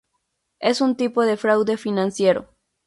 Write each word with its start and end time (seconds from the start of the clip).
Es 0.59 0.81
un 0.81 0.95
tipo 0.97 1.21
de 1.25 1.37
fraude 1.37 1.77
financiero. 1.77 2.49